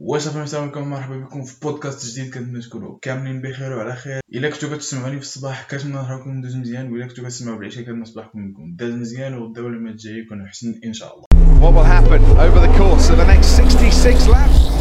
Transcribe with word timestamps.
واش 0.00 0.22
صافي 0.22 0.56
عليكم 0.56 0.90
مرحبا 0.90 1.16
بكم 1.16 1.42
في 1.42 1.60
بودكاست 1.62 2.06
جديد 2.06 2.34
كنتمنى 2.34 2.60
تكونوا 2.60 2.98
كاملين 3.02 3.42
بخير 3.42 3.76
وعلى 3.76 3.96
خير. 3.96 4.20
إلا 4.34 4.50
كنتو 4.50 4.70
كتسمعوني 4.70 5.16
في 5.16 5.22
الصباح 5.22 5.68
كنتمنى 5.70 5.94
نهاركم 5.94 6.40
دوز 6.40 6.56
مزيان 6.56 6.92
وإلا 6.92 7.06
كنتو 7.06 7.22
كتسمعوا 7.22 7.58
بالعشاء 7.58 7.84
كنتمنى 7.84 8.04
صباحكم 8.04 8.50
يكون 8.50 8.76
داز 8.76 8.92
مزيان 8.92 9.34
وغدا 9.34 9.62
ولا 9.62 9.78
ما 9.78 9.90
الجاي 9.90 10.18
يكون 10.18 10.42
احسن 10.42 10.80
إن 10.84 10.92
شاء 10.92 11.14
الله. 11.14 11.24
What 11.60 11.74
will 11.74 11.84
happen 11.84 12.22
over 12.46 12.60
the 12.66 12.72
course 12.78 13.10
of 13.10 13.16
the 13.16 13.26
next 13.26 13.48
66 13.56 14.28
laps? 14.28 14.77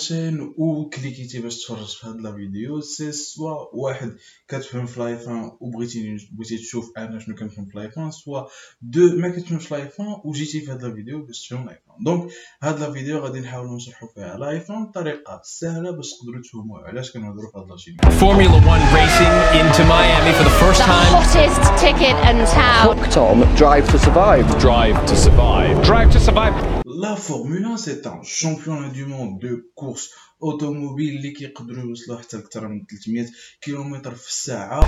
في 0.00 0.12
هاد 0.12 0.20
لاشين 0.20 0.54
وكليكيتي 0.58 1.40
باش 1.40 1.64
تفرج 1.64 1.96
في 1.96 2.06
هاد 2.06 2.20
لا 2.20 2.32
فيديو 2.32 2.80
سي 2.80 3.12
سوا 3.12 3.74
واحد 3.74 4.16
كتفهم 4.48 4.86
في 4.86 5.00
لايفان 5.00 5.50
وبغيتي 5.60 6.16
بغيتي 6.32 6.58
تشوف 6.58 6.92
انا 6.98 7.18
شنو 7.18 7.34
كنفهم 7.34 7.66
في 7.66 7.78
لايفان 7.78 8.10
سوا 8.10 8.42
دو 8.82 9.16
ما 9.16 9.28
كتفهمش 9.28 9.72
لايفان 9.72 10.06
وجيتي 10.24 10.60
في 10.60 10.72
هاد 10.72 10.84
لا 10.84 10.94
فيديو 10.94 11.26
باش 11.26 11.48
تفهم 11.48 11.66
لايفان 11.66 11.89
دونك 11.99 12.31
هاد 12.63 12.79
لا 12.79 12.91
فيديو 12.91 13.19
غادي 13.19 13.39
نحاولوا 13.39 13.75
نشرحوا 13.75 14.07
فيها 14.15 14.35
الايفون 14.35 14.85
بطريقة 14.85 15.41
سهلة 15.43 15.91
باش 15.91 16.09
تقدروا 16.09 16.41
تفهموا 16.43 16.79
علاش 16.79 17.11
كنهضروا 17.11 17.51
في 17.51 17.57
هاد 17.57 17.67
لا 18.03 18.09
فورمولا 18.09 18.67
1 18.67 18.95
ريسينغ 18.95 19.61
ان 19.61 19.71
تو 19.71 19.83
ميامي 19.83 20.31
فور 20.31 20.43
ذا 20.43 20.49
فيرست 20.49 20.81
تايم 20.81 21.15
هوتست 21.15 21.79
تيكيت 21.79 22.15
ان 22.15 22.45
تاون 22.45 22.95
كوك 22.95 23.59
درايف 23.59 23.91
تو 23.91 23.97
سرفايف 23.97 24.55
درايف 24.55 25.09
تو 25.09 25.15
سرفايف 25.15 25.79
درايف 25.87 26.13
تو 26.13 26.19
سرفايف 26.19 26.55
لا 26.85 27.15
فورمولا 27.15 27.75
سي 27.75 27.93
ان 27.93 28.23
شامبيون 28.23 28.91
دو 28.91 29.05
موند 29.05 29.39
دو 29.39 29.57
كورس 29.75 30.09
automobile 30.45 31.15
اللي 31.17 31.31
كيقدروا 31.31 31.83
يوصلوا 31.83 32.17
حتى 32.19 32.37
لأكثر 32.37 32.67
من 32.67 32.85
300 32.85 33.25
كيلومتر 33.61 34.15
في 34.15 34.27
الساعة 34.27 34.81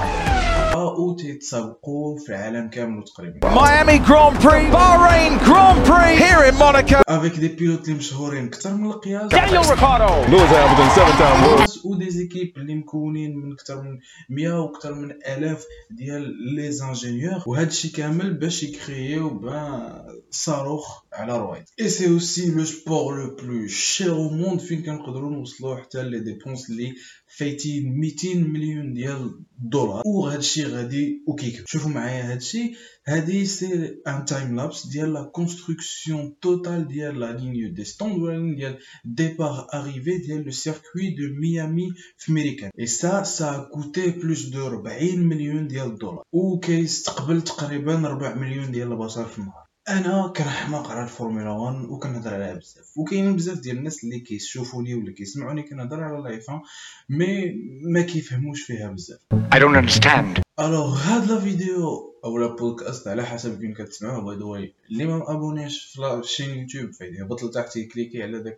وتيتسابقوا 1.00 2.18
في 2.20 2.30
العالم 2.30 2.70
كامل 2.70 3.04
تقريبا 3.04 3.50
Miami 3.56 4.00
Grand 4.08 4.36
Prix, 4.44 4.72
Bahrain 4.72 5.32
Grand 5.48 5.80
Prix, 5.90 6.16
here 6.18 6.44
in 6.52 6.56
Monaco. 6.56 7.02
افيك 7.08 7.36
دي 7.40 7.48
بيلوت 7.48 7.84
اللي 7.86 7.98
مشهورين 7.98 8.46
أكثر 8.46 8.74
من 8.74 8.86
القياس 8.86 9.32
Daniel 9.32 9.64
Ricciardo. 9.64 10.12
Lewis 10.30 10.50
Hamilton, 10.50 10.90
seven-time 10.96 11.44
world 11.46 11.86
ودي 11.86 12.10
زيكيب 12.10 12.54
اللي 12.58 12.76
مكونين 12.76 13.36
من 13.38 13.52
أكثر 13.54 13.82
من 13.82 14.00
100 14.30 14.60
وأكثر 14.62 14.94
من 14.96 15.12
ألاف 15.12 15.66
ديال 15.92 16.56
لي 16.56 16.72
زانجينيور 16.72 17.44
وهذا 17.48 17.68
الشيء 17.68 17.92
كامل 17.92 18.34
باش 18.34 18.64
يكرييو 18.64 19.30
بان 19.30 20.04
صاروخ 20.32 21.03
على 21.13 21.39
روايد 21.39 21.65
اي 21.81 21.89
سي 21.89 22.09
اوسي 22.09 22.51
لو 22.51 22.65
سبور 22.65 23.25
لو 23.25 23.37
بلو 23.37 23.67
شير 23.67 24.13
او 24.13 24.29
موند 24.29 24.61
فين 24.61 24.83
كنقدروا 24.83 25.31
نوصلوا 25.31 25.77
حتى 25.77 26.03
لي 26.03 26.21
ديبونس 26.21 26.71
اللي 26.71 26.95
فايتين 27.37 28.01
200 28.01 28.35
مليون 28.35 28.95
ديال 28.95 29.45
الدولار 29.63 30.03
وهذا 30.07 30.39
الشيء 30.39 30.67
غادي 30.67 31.23
وكيك 31.27 31.63
شوفوا 31.67 31.91
معايا 31.91 32.23
هذا 32.23 32.35
الشيء 32.35 32.77
هذه 33.05 33.45
سي 33.45 33.97
ان 34.07 34.25
تايم 34.25 34.57
لابس 34.57 34.87
ديال 34.87 35.13
لا 35.13 35.23
كونستركسيون 35.23 36.35
توتال 36.41 36.89
ديال 36.89 37.21
لا 37.21 37.33
لينيو 37.33 37.69
دي 37.75 37.85
ستوند 37.85 38.19
ولا 38.19 38.37
لينيو 38.37 38.57
ديال 38.57 38.79
départ 39.21 39.75
arrivé 39.75 40.27
ديال 40.27 40.45
لو 40.45 40.51
سيركوي 40.51 41.11
دو 41.11 41.41
ميامي 41.41 41.89
في 42.17 42.33
ميريكان 42.33 42.71
اي 42.79 42.87
سا 42.87 43.23
سا 43.23 43.69
كوتي 43.73 44.11
بلوس 44.11 44.47
دو 44.47 44.67
40 44.67 45.19
مليون 45.19 45.69
ديال 45.69 45.87
الدولار 45.87 46.23
وكيستقبل 46.33 47.43
تقريبا 47.43 48.07
4 48.07 48.35
مليون 48.35 48.73
ديال 48.73 48.93
البشر 48.93 49.25
في 49.25 49.39
النهار 49.39 49.62
أنا 49.90 50.34
كنحماق 50.38 50.92
على 50.92 51.04
الفورمولا 51.04 51.50
1 51.50 51.86
وكنهضر 51.86 52.34
عليها 52.34 52.54
بزاف. 52.54 52.98
وكاينين 52.98 53.36
بزاف 53.36 53.60
ديال 53.60 53.78
الناس 53.78 54.04
اللي 54.04 54.20
كيشوفوني 54.20 54.96
ولا 54.96 55.12
كيسمعوني 55.12 55.64
كنهضر 55.64 56.04
على 56.04 56.24
لايفان 56.24 56.62
مي 57.10 57.52
ما 57.82 58.02
كيفهموش 58.02 58.62
فيها 58.62 58.92
بزاف. 58.92 59.20
I 59.34 59.58
don't 59.58 59.76
understand. 59.76 60.42
الوغ 60.60 60.98
هاد 60.98 61.32
لا 61.32 61.40
فيديو 61.40 62.14
أو 62.24 62.38
لا 62.38 62.48
بودكاست 62.48 63.08
على 63.08 63.26
حسب 63.26 63.60
فين 63.60 63.74
كتسمعوه 63.74 64.24
باي 64.24 64.38
ذا 64.38 64.44
واي 64.44 64.74
اللي 64.92 65.06
ما 65.06 65.18
مابونيش 65.18 65.84
في 65.84 66.22
شين 66.24 66.60
يوتيوب 66.60 66.92
فايدي 66.92 67.18
يهبط 67.18 67.44
لتحت 67.44 67.76
يكليكي 67.76 68.24
على 68.24 68.44
داك 68.44 68.58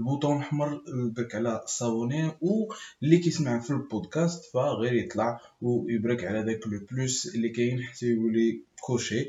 البوطون 0.00 0.36
الأحمر 0.36 0.80
داك 1.16 1.34
على 1.34 1.62
صابوني 1.66 2.30
واللي 2.40 3.18
كيسمع 3.18 3.58
في 3.58 3.70
البودكاست 3.70 4.44
فغير 4.54 4.92
يطلع 4.92 5.40
ويبرك 5.62 6.24
على 6.24 6.42
داك 6.42 6.66
لو 6.66 6.80
بلوس 6.90 7.34
اللي 7.34 7.48
كاين 7.48 7.82
حتى 7.82 8.06
يولي 8.06 8.60
كوشي. 8.80 9.28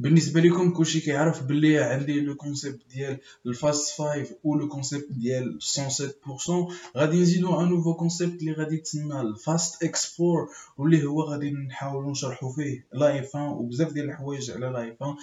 بالنسبة 0.00 0.40
لكم 0.40 0.70
كلشي 0.70 1.00
كيعرف 1.00 1.42
بلي 1.42 1.78
عندي 1.78 2.20
لو 2.20 2.34
كونسيبت 2.34 2.80
ديال 2.94 3.18
الفاست 3.46 3.98
5 3.98 4.26
و 4.44 4.56
لو 4.56 4.68
كونسيبت 4.68 5.12
ديال 5.12 5.58
107% 5.62 6.96
غادي 6.96 7.20
نزيدو 7.20 7.60
ان 7.60 7.68
نوفو 7.68 7.94
كونسيبت 7.94 8.40
اللي 8.40 8.52
غادي 8.52 8.74
يتسمى 8.74 9.20
الفاست 9.20 9.82
اكسبلور 9.82 10.48
واللي 10.76 11.04
هو 11.04 11.22
غادي 11.22 11.50
نحاولوا 11.50 12.10
نشرحوا 12.10 12.52
فيه 12.52 12.86
لايفان 12.92 13.48
وبزاف 13.48 13.92
ديال 13.92 14.04
الحوايج 14.04 14.50
على 14.50 14.66
لايفان 14.66 15.14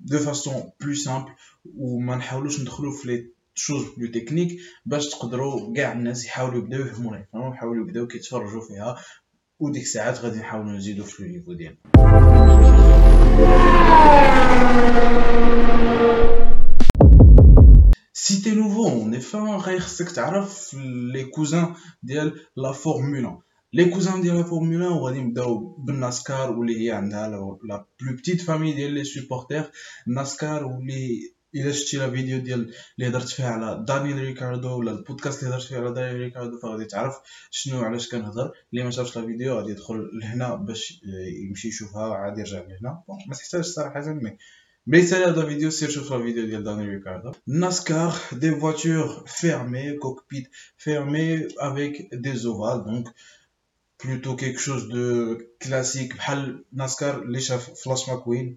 دو 0.00 0.18
فاسون 0.18 0.70
بلو 0.80 0.94
سامبل 0.94 1.30
وما 1.78 2.16
نحاولوش 2.16 2.60
ندخلوا 2.60 2.92
في 2.92 3.08
لي 3.08 3.26
شوز 3.54 3.84
بلو 3.96 4.06
تكنيك 4.12 4.60
باش 4.86 5.08
تقدروا 5.08 5.74
كاع 5.74 5.92
الناس 5.92 6.24
يحاولوا 6.24 6.58
يبداو 6.58 6.80
يفهموا 6.80 7.12
لايفان 7.12 7.40
ويحاولوا 7.40 7.86
يبداو 7.86 8.06
كيتفرجوا 8.06 8.60
فيها 8.60 8.96
وديك 9.60 9.82
الساعات 9.82 10.18
غادي 10.18 10.38
نحاولوا 10.38 10.72
نزيدو 10.72 11.04
في 11.04 11.20
النيفو 11.20 11.52
ديالنا. 11.52 12.01
Si 18.12 18.42
t'es 18.42 18.52
nouveau, 18.52 18.86
on 18.86 19.12
est 19.12 19.20
fin, 19.20 19.58
c'est 19.86 20.04
que 20.04 20.12
les 21.12 21.28
cousins 21.30 21.74
de 22.02 22.34
la 22.56 22.72
Formule 22.72 23.24
1. 23.24 23.38
Les 23.72 23.90
cousins 23.90 24.18
de 24.18 24.30
la 24.30 24.44
Formule 24.44 24.82
1, 24.82 24.90
on 24.90 25.04
va 25.04 25.12
dire 25.12 25.24
NASCAR 25.92 26.56
ou 26.56 26.62
les 26.62 26.88
la 26.88 27.86
plus 27.98 28.16
petite 28.16 28.42
famille 28.42 28.74
des 28.74 29.04
supporters 29.04 29.70
NASCAR 30.06 30.66
ou 30.66 30.82
les 30.82 31.34
الا 31.54 31.72
شتي 31.72 31.96
لا 31.96 32.10
فيديو 32.10 32.38
ديال 32.38 32.74
اللي 32.98 33.08
هضرت 33.10 33.28
فيها 33.28 33.50
على 33.50 33.84
دانيال 33.88 34.18
ريكاردو 34.18 34.78
ولا 34.78 34.90
البودكاست 34.90 35.42
اللي 35.42 35.54
هضرت 35.54 35.66
فيه 35.66 35.76
على 35.76 35.94
دانيال 35.94 36.16
ريكاردو 36.16 36.58
فغادي 36.58 36.84
تعرف 36.84 37.14
شنو 37.50 37.80
علاش 37.80 38.08
كنهضر 38.08 38.52
اللي 38.72 38.84
ما 38.84 38.90
شافش 38.90 39.18
لا 39.18 39.26
فيديو 39.26 39.58
غادي 39.58 39.70
يدخل 39.70 40.10
لهنا 40.20 40.54
باش 40.54 41.00
يمشي 41.48 41.68
يشوفها 41.68 42.14
عاد 42.14 42.38
يرجع 42.38 42.58
لهنا 42.58 43.02
ما 43.28 43.34
تحتاجش 43.34 43.66
صراحة 43.66 44.12
مي 44.12 44.36
Mais 44.84 45.12
à 45.12 45.30
la 45.30 45.44
vidéo, 45.44 45.70
c'est 45.70 45.88
sur 45.88 46.18
la 46.18 46.24
vidéo 46.24 46.44
de 46.44 46.60
Daniel 46.60 46.90
Ricciardo. 46.96 47.30
NASCAR, 47.46 48.20
des 48.32 48.50
voitures 48.50 49.22
fermées, 49.28 49.96
cockpit 49.96 50.48
fermé 50.76 51.46
avec 51.60 51.92
des 52.12 52.46
ovales, 52.46 52.82
donc 52.84 53.06
plutôt 53.96 54.34
quelque 54.34 54.58
chose 54.58 54.88
de 54.88 55.54
classique. 55.60 56.16
بحال 56.16 56.64
NASCAR, 56.72 57.20
les 57.24 57.40
chefs 57.40 57.70
Flash 57.76 58.08
McQueen, 58.08 58.56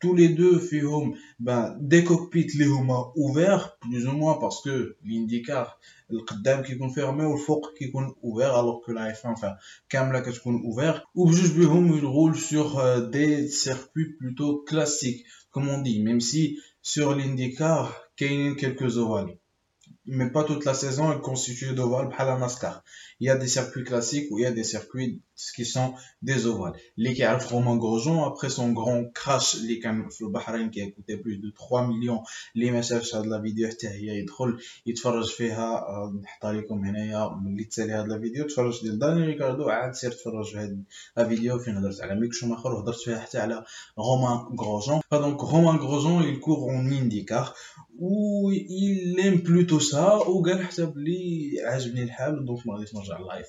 tous 0.00 0.14
les 0.14 0.30
deux, 0.30 0.60
ben, 1.38 1.76
des 1.80 2.02
cockpits, 2.04 2.48
les 2.56 2.66
Huma 2.66 3.12
ouverts, 3.16 3.76
plus 3.80 4.06
ou 4.06 4.12
moins, 4.12 4.38
parce 4.38 4.62
que 4.62 4.96
l'IndyCar, 5.04 5.78
le 6.08 6.20
Qaddam 6.22 6.62
qui 6.62 6.72
est 6.72 6.94
fermé, 6.94 7.24
ou 7.24 7.34
le 7.34 7.38
Fouq 7.38 7.74
qui 7.76 7.84
est 7.84 7.92
ouvert, 8.22 8.56
alors 8.56 8.80
que 8.80 8.92
la 8.92 9.12
F1, 9.12 9.32
enfin, 9.32 9.52
qui 9.88 9.96
est 9.96 10.46
ouvert, 10.46 11.06
ou 11.14 11.30
juste 11.30 11.54
Bihum, 11.54 11.94
ils 11.94 12.04
roulent 12.04 12.36
sur 12.36 12.78
euh, 12.78 13.06
des 13.06 13.46
circuits 13.48 14.14
plutôt 14.14 14.62
classiques, 14.62 15.26
comme 15.50 15.68
on 15.68 15.82
dit, 15.82 16.02
même 16.02 16.20
si 16.20 16.58
sur 16.82 17.14
l'IndyCar, 17.14 17.94
a 18.18 18.54
quelques 18.54 18.96
ovales. 18.96 19.36
Mais 20.06 20.30
pas 20.30 20.44
toute 20.44 20.64
la 20.64 20.74
saison 20.74 21.12
est 21.12 21.20
constituée 21.20 21.74
d'ovales, 21.74 22.08
la 22.18 22.38
NASCAR. 22.38 22.82
Il 23.20 23.26
y 23.26 23.30
a 23.30 23.36
des 23.36 23.48
circuits 23.48 23.84
classiques 23.84 24.28
ou 24.30 24.38
il 24.38 24.42
y 24.42 24.46
a 24.46 24.50
des 24.50 24.64
circuits 24.64 25.20
ce 25.39 25.51
qui 25.51 25.65
sont 25.65 25.93
des 26.21 26.47
ovales. 26.47 26.73
Les 26.97 27.13
qui 27.13 27.23
arrivent 27.23 27.47
Romain 27.47 27.75
Grosjean, 27.75 28.23
après 28.25 28.49
son 28.49 28.71
grand 28.71 29.03
crash, 29.13 29.57
les 29.67 29.79
في 30.09 30.21
البحرين 30.21 30.71
qui 30.71 30.81
a 30.81 30.89
coûté 30.91 31.17
plus 31.17 31.37
de 31.37 31.49
3 31.49 31.87
millions, 31.87 32.23
اللي 32.55 32.71
ما 32.71 32.81
شافش 32.81 33.15
هاد 33.15 33.25
لا 33.25 33.41
فيديو 33.41 33.69
حتى 33.69 33.87
هي 33.87 34.19
يدخل 34.19 34.57
يتفرج 34.85 35.29
فيها 35.29 35.85
نحطها 36.23 36.53
لكم 36.53 36.85
هنايا 36.85 37.29
ملي 37.43 37.63
تسالي 37.63 37.93
هاد 37.93 38.07
لا 38.07 38.19
فيديو 38.19 38.47
تفرج 38.47 38.81
ديال 38.81 38.99
داني 38.99 39.25
ريكاردو 39.25 39.69
عاد 39.69 39.93
سير 39.93 40.11
تفرج 40.11 40.51
في 40.51 40.57
هاد 40.57 40.83
لا 41.17 41.27
فيديو 41.27 41.59
فين 41.59 41.77
هضرت 41.77 42.01
على 42.01 42.19
ميك 42.19 42.33
شوماخر 42.33 42.73
وهضرت 42.73 42.99
فيها 42.99 43.19
حتى 43.19 43.37
على 43.37 43.65
رومان 43.97 44.37
غروجون 44.59 45.01
فدونك 45.11 45.43
رومان 45.43 45.75
غروجون 45.75 46.23
il 46.23 46.39
court 46.39 46.63
en 46.69 46.85
IndyCar 46.99 47.53
و 47.99 48.51
il 48.51 49.19
aime 49.19 49.41
plutôt 49.43 49.79
ça 49.79 50.27
وقال 50.27 50.63
حتى 50.65 50.85
بلي 50.85 51.51
عاجبني 51.65 52.03
الحال 52.03 52.45
دونك 52.45 52.67
ما 52.67 52.73
غاديش 52.73 52.95
نرجع 52.95 53.19
لايف 53.19 53.47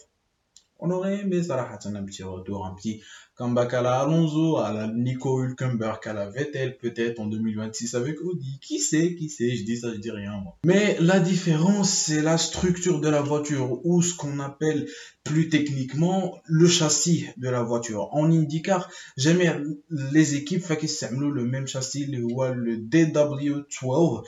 오늘의 0.81 1.27
메사라 1.27 1.71
하자는 1.71 2.07
비교 2.07 2.43
도함비 2.43 3.01
comme 3.41 3.57
à 3.57 4.01
Alonso, 4.01 4.57
à 4.57 4.71
la 4.71 4.87
Nico 4.87 5.43
Hülkenberg, 5.43 6.07
à 6.07 6.13
la 6.13 6.29
Vettel 6.29 6.77
peut-être 6.77 7.19
en 7.19 7.25
2026 7.25 7.95
avec 7.95 8.21
Audi. 8.21 8.59
Qui 8.61 8.77
sait, 8.77 9.15
qui 9.15 9.29
sait, 9.29 9.55
je 9.55 9.63
dis 9.63 9.77
ça, 9.77 9.91
je 9.91 9.97
dis 9.97 10.11
rien. 10.11 10.43
Mais 10.63 10.95
la 10.99 11.19
différence, 11.19 11.89
c'est 11.89 12.21
la 12.21 12.37
structure 12.37 13.01
de 13.01 13.09
la 13.09 13.21
voiture 13.21 13.83
ou 13.83 14.03
ce 14.03 14.13
qu'on 14.13 14.39
appelle 14.39 14.87
plus 15.23 15.49
techniquement 15.49 16.39
le 16.45 16.67
châssis 16.67 17.27
de 17.37 17.49
la 17.49 17.63
voiture. 17.63 18.09
En 18.11 18.31
IndyCar, 18.31 18.89
jamais 19.17 19.51
les 19.89 20.35
équipes 20.35 20.63
qui 20.77 20.87
le 21.11 21.43
même 21.43 21.67
châssis, 21.67 22.05
le, 22.05 22.19
le 22.53 22.77
DW12. 22.77 24.23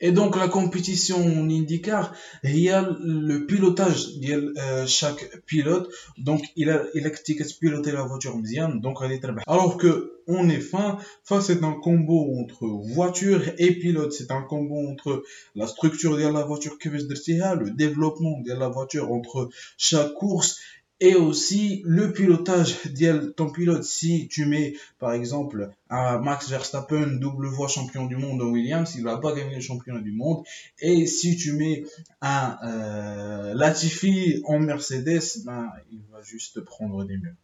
Et 0.00 0.12
donc 0.12 0.36
la 0.36 0.48
compétition 0.48 1.18
en 1.18 1.50
IndyCar, 1.50 2.14
il 2.44 2.58
y 2.58 2.70
a 2.70 2.88
le 2.98 3.46
pilotage 3.46 4.16
de 4.18 4.54
euh, 4.58 4.86
chaque 4.86 5.25
pilote. 5.46 5.90
Donc 6.18 6.42
il 6.56 6.70
a 6.70 6.82
il 6.94 7.06
a 7.06 7.10
piloter 7.52 7.92
la 7.92 8.02
voiture 8.02 8.36
bien 8.36 8.68
donc 8.68 8.98
elle 9.02 9.12
est 9.12 9.20
très 9.20 9.32
bien 9.32 9.42
alors 9.46 9.76
que 9.76 10.12
on 10.28 10.48
est 10.48 10.60
fin. 10.60 10.98
Fin 11.24 11.40
c'est 11.40 11.62
un 11.62 11.72
combo 11.72 12.34
entre 12.40 12.66
voiture 12.66 13.42
et 13.58 13.72
pilote. 13.72 14.12
C'est 14.12 14.30
un 14.30 14.42
combo 14.42 14.88
entre 14.88 15.22
la 15.54 15.66
structure 15.66 16.16
de 16.16 16.26
la 16.26 16.44
voiture 16.44 16.78
que 16.78 16.88
le 16.88 17.70
développement 17.70 18.40
de 18.40 18.52
la 18.52 18.68
voiture 18.68 19.12
entre 19.12 19.48
chaque 19.78 20.12
course 20.14 20.58
et 21.00 21.14
aussi 21.14 21.82
le 21.84 22.12
pilotage 22.12 22.84
de 22.86 23.26
ton 23.36 23.50
pilote 23.50 23.84
si 23.84 24.28
tu 24.28 24.46
mets 24.46 24.74
par 24.98 25.12
exemple 25.12 25.70
un 25.90 26.18
Max 26.18 26.48
Verstappen 26.48 27.18
double 27.18 27.50
fois 27.50 27.68
champion 27.68 28.06
du 28.06 28.16
monde 28.16 28.40
en 28.40 28.46
Williams 28.46 28.94
il 28.96 29.04
va 29.04 29.18
pas 29.18 29.34
gagner 29.34 29.56
le 29.56 29.60
championnat 29.60 30.00
du 30.00 30.12
monde. 30.12 30.42
Et 30.80 31.06
si 31.06 31.36
tu 31.36 31.52
mets 31.52 31.84
un 32.22 32.56
euh, 32.64 33.54
Latifi 33.54 34.40
en 34.44 34.58
Mercedes 34.58 35.42
ben 35.44 35.70
il 35.92 36.00
va 36.10 36.22
juste 36.22 36.60
prendre 36.62 37.04
des 37.04 37.18
murs 37.18 37.34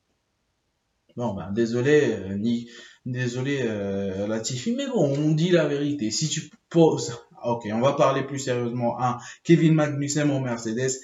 bon 1.17 1.35
ben 1.35 1.53
désolé 1.53 2.05
euh, 2.05 2.35
ni 2.37 2.71
désolé 3.05 3.61
euh, 3.63 4.27
Latifi 4.27 4.75
mais 4.75 4.87
bon 4.87 5.15
on 5.15 5.33
dit 5.33 5.51
la 5.51 5.67
vérité. 5.69 6.11
Si 6.11 6.29
tu 6.31 6.51
poses 6.71 7.19
ok 7.45 7.69
on 7.71 7.81
va 7.81 7.93
parler 7.93 8.23
plus 8.23 8.39
sérieusement 8.39 8.99
un 8.99 9.19
Kevin 9.45 9.75
Magnussen 9.75 10.31
en 10.31 10.41
Mercedes 10.41 11.01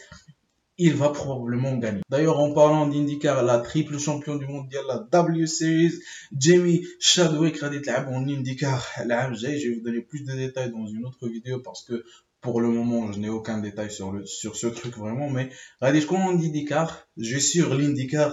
il 0.79 0.95
va 0.95 1.11
probablement 1.11 1.77
gagner. 1.77 2.01
D'ailleurs, 2.09 2.39
en 2.39 2.53
parlant 2.53 2.87
d'IndyCar, 2.87 3.43
la 3.43 3.59
triple 3.59 3.99
champion 3.99 4.37
du 4.37 4.47
monde 4.47 4.69
de 4.69 4.79
la 4.87 4.99
W 5.11 5.47
Series, 5.47 5.95
Jamie 6.39 6.87
Chadwick 7.01 7.61
être 7.63 8.09
en 8.09 8.27
IndyCar. 8.27 8.87
je 8.99 9.69
vais 9.69 9.75
vous 9.75 9.83
donner 9.83 10.01
plus 10.01 10.25
de 10.25 10.33
détails 10.33 10.71
dans 10.71 10.87
une 10.87 11.05
autre 11.05 11.29
vidéo 11.29 11.59
parce 11.59 11.83
que 11.85 12.05
pour 12.41 12.61
le 12.61 12.69
moment, 12.69 13.13
je 13.13 13.19
n'ai 13.19 13.29
aucun 13.29 13.59
détail 13.59 13.91
sur 13.91 14.13
le 14.13 14.25
sur 14.25 14.55
ce 14.55 14.69
truc 14.69 14.97
vraiment, 14.97 15.29
mais 15.29 15.51
regardez, 15.81 16.07
quand 16.07 16.17
on 16.17 16.39
IndyCar, 16.39 17.09
je 17.17 17.39
sur 17.39 17.75
l'IndyCar, 17.75 18.33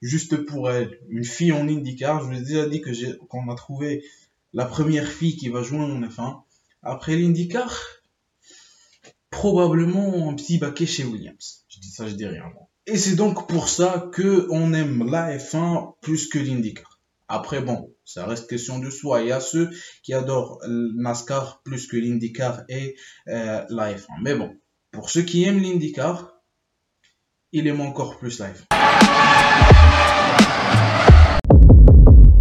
juste 0.00 0.36
pour 0.46 0.70
elle, 0.70 1.00
une 1.08 1.24
fille 1.24 1.52
en 1.52 1.68
IndyCar, 1.68 2.20
je 2.20 2.26
vous 2.26 2.40
ai 2.40 2.44
déjà 2.44 2.68
dit 2.68 2.80
que 2.80 2.90
qu'on 3.26 3.50
a 3.50 3.56
trouvé 3.56 4.04
la 4.52 4.66
première 4.66 5.08
fille 5.08 5.36
qui 5.36 5.48
va 5.48 5.62
jouer 5.62 5.80
en 5.80 6.00
F1. 6.00 6.42
Après 6.82 7.16
l'IndyCar, 7.16 7.99
probablement 9.30 10.28
un 10.28 10.34
petit 10.34 10.58
baquet 10.58 10.86
chez 10.86 11.04
Williams. 11.04 11.64
Je 11.68 11.80
dis 11.80 11.90
ça, 11.90 12.06
je 12.08 12.14
dis 12.14 12.26
rien. 12.26 12.44
Et 12.86 12.96
c'est 12.98 13.14
donc 13.14 13.48
pour 13.48 13.68
ça 13.68 14.10
que 14.12 14.46
on 14.50 14.72
aime 14.72 15.08
la 15.08 15.36
F1 15.36 15.94
plus 16.00 16.28
que 16.28 16.38
l'IndyCar. 16.38 16.98
Après, 17.28 17.60
bon, 17.60 17.94
ça 18.04 18.26
reste 18.26 18.50
question 18.50 18.80
de 18.80 18.90
soi. 18.90 19.22
Il 19.22 19.28
y 19.28 19.32
a 19.32 19.38
ceux 19.38 19.70
qui 20.02 20.12
adorent 20.14 20.60
NASCAR 20.66 21.62
plus 21.62 21.86
que 21.86 21.96
l'IndyCar 21.96 22.64
et 22.68 22.96
euh, 23.28 23.64
la 23.68 23.94
F1. 23.94 24.08
Mais 24.22 24.34
bon, 24.34 24.56
pour 24.90 25.10
ceux 25.10 25.22
qui 25.22 25.44
aiment 25.44 25.60
l'IndyCar, 25.60 26.34
il 27.52 27.68
aime 27.68 27.80
encore 27.80 28.18
plus 28.18 28.40
la 28.40 28.50
F1. 28.50 28.64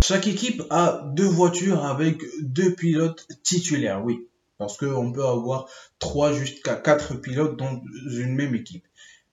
Chaque 0.04 0.26
équipe 0.26 0.64
a 0.72 1.04
deux 1.14 1.28
voitures 1.28 1.86
avec 1.86 2.24
deux 2.42 2.74
pilotes 2.74 3.28
titulaires, 3.44 4.04
oui. 4.04 4.28
Parce 4.60 4.78
qu'on 4.78 5.12
peut 5.12 5.26
avoir 5.26 5.68
trois 5.98 6.34
jusqu'à 6.34 6.76
quatre 6.76 7.16
pilotes 7.16 7.58
dans 7.58 7.82
une 8.12 8.36
même 8.36 8.54
équipe. 8.54 8.86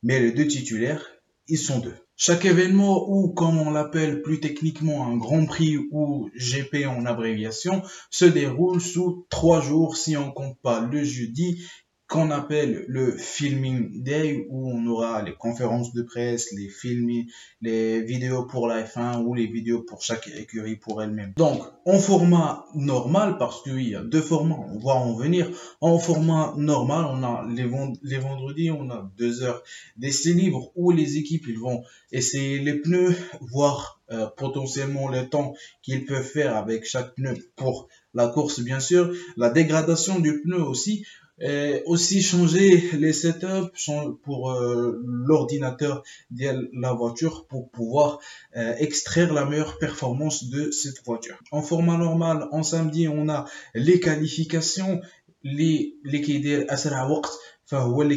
Mais 0.02 0.20
les 0.20 0.32
deux 0.32 0.46
titulaires, 0.46 1.04
ils 1.48 1.58
sont 1.58 1.80
deux. 1.80 1.96
Chaque 2.16 2.46
événement 2.46 3.10
ou 3.10 3.28
comme 3.34 3.58
on 3.58 3.70
l'appelle 3.70 4.22
plus 4.22 4.40
techniquement 4.40 5.06
un 5.06 5.16
Grand 5.18 5.44
Prix 5.44 5.76
ou 5.90 6.30
GP 6.34 6.86
en 6.86 7.04
abréviation 7.04 7.82
se 8.10 8.24
déroule 8.24 8.80
sous 8.80 9.26
trois 9.28 9.60
jours 9.60 9.98
si 9.98 10.16
on 10.16 10.30
compte 10.32 10.58
pas 10.60 10.80
le 10.80 11.04
jeudi 11.04 11.62
qu'on 12.08 12.30
appelle 12.30 12.84
le 12.86 13.16
filming 13.16 14.02
day 14.02 14.46
où 14.48 14.70
on 14.70 14.86
aura 14.86 15.22
les 15.22 15.34
conférences 15.34 15.92
de 15.92 16.02
presse, 16.02 16.52
les 16.52 16.68
films, 16.68 17.26
les 17.60 18.02
vidéos 18.02 18.44
pour 18.44 18.68
la 18.68 18.84
F1 18.84 19.24
ou 19.24 19.34
les 19.34 19.46
vidéos 19.46 19.82
pour 19.82 20.02
chaque 20.02 20.28
écurie 20.28 20.76
pour 20.76 21.02
elle-même. 21.02 21.32
Donc 21.36 21.62
en 21.84 21.98
format 21.98 22.64
normal 22.74 23.38
parce 23.38 23.62
qu'il 23.62 23.88
y 23.88 23.96
a 23.96 24.02
deux 24.02 24.20
formats, 24.20 24.66
on 24.72 24.78
va 24.78 24.92
en 24.92 25.14
venir. 25.14 25.50
En 25.80 25.98
format 25.98 26.54
normal, 26.56 27.06
on 27.10 27.24
a 27.24 27.44
les, 27.52 27.68
les 28.02 28.18
vendredis, 28.18 28.70
on 28.70 28.88
a 28.90 29.10
deux 29.18 29.42
heures 29.42 29.62
d'essai 29.96 30.32
libre 30.32 30.70
où 30.76 30.92
les 30.92 31.16
équipes 31.16 31.46
ils 31.48 31.58
vont 31.58 31.82
essayer 32.12 32.60
les 32.60 32.74
pneus, 32.74 33.16
voir 33.40 34.00
euh, 34.12 34.28
potentiellement 34.36 35.08
le 35.08 35.28
temps 35.28 35.54
qu'ils 35.82 36.04
peuvent 36.04 36.22
faire 36.22 36.56
avec 36.56 36.84
chaque 36.84 37.16
pneu 37.16 37.34
pour 37.56 37.88
la 38.14 38.28
course 38.28 38.60
bien 38.60 38.78
sûr, 38.78 39.12
la 39.36 39.50
dégradation 39.50 40.20
du 40.20 40.40
pneu 40.42 40.62
aussi 40.62 41.04
et 41.38 41.82
aussi 41.84 42.22
changer 42.22 42.90
les 42.92 43.12
setups 43.12 43.90
pour 44.22 44.52
euh, 44.52 45.02
l'ordinateur 45.04 46.02
de 46.30 46.70
la 46.72 46.92
voiture 46.92 47.46
pour 47.46 47.70
pouvoir 47.70 48.20
euh, 48.56 48.74
extraire 48.78 49.32
la 49.32 49.44
meilleure 49.44 49.78
performance 49.78 50.48
de 50.48 50.70
cette 50.70 51.04
voiture. 51.04 51.38
En 51.50 51.62
format 51.62 51.98
normal, 51.98 52.48
en 52.52 52.62
samedi, 52.62 53.08
on 53.08 53.28
a 53.28 53.44
les 53.74 54.00
qualifications, 54.00 55.00
les 55.42 55.96
les 56.04 56.20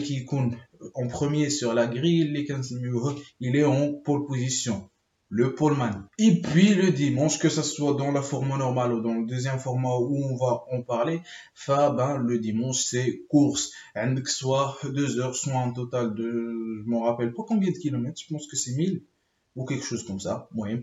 qui 0.01 0.25
en 0.94 1.07
premier 1.07 1.50
sur 1.50 1.74
la 1.74 1.88
grille, 1.88 2.31
les 2.31 2.45
il 3.39 3.56
est 3.56 3.66
en 3.66 3.94
pole 3.94 4.25
position 4.25 4.89
le 5.29 5.53
poleman. 5.53 6.07
Et 6.17 6.41
puis 6.41 6.73
le 6.73 6.91
dimanche, 6.91 7.37
que 7.37 7.49
ce 7.49 7.61
soit 7.61 7.93
dans 7.93 8.11
la 8.11 8.21
format 8.21 8.57
normale 8.57 8.93
ou 8.93 9.01
dans 9.01 9.13
le 9.13 9.25
deuxième 9.25 9.59
format 9.59 9.95
où 9.95 10.23
on 10.23 10.35
va 10.35 10.65
en 10.71 10.81
parler, 10.81 11.21
fa, 11.54 11.92
ben, 11.92 12.18
le 12.18 12.39
dimanche 12.39 12.83
c'est 12.83 13.21
course. 13.30 13.71
que 13.94 14.30
soit 14.30 14.77
deux 14.83 15.19
heures, 15.19 15.35
soit 15.35 15.59
un 15.59 15.71
total 15.71 16.15
de, 16.15 16.81
je 16.83 16.89
m'en 16.89 17.04
rappelle 17.04 17.33
pas 17.33 17.44
combien 17.47 17.71
de 17.71 17.77
kilomètres, 17.77 18.19
je 18.19 18.33
pense 18.33 18.47
que 18.47 18.56
c'est 18.56 18.73
1000 18.73 19.04
ou 19.56 19.65
quelque 19.65 19.85
chose 19.85 20.06
comme 20.06 20.19
ça, 20.19 20.47
moyen 20.51 20.81